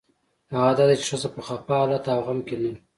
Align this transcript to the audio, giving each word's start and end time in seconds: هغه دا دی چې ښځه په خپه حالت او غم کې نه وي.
هغه 0.53 0.71
دا 0.77 0.83
دی 0.89 0.95
چې 0.99 1.05
ښځه 1.09 1.27
په 1.35 1.41
خپه 1.47 1.71
حالت 1.79 2.03
او 2.13 2.19
غم 2.27 2.39
کې 2.47 2.55
نه 2.61 2.69
وي. 2.71 2.77